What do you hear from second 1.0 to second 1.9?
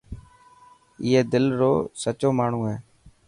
اي دل رو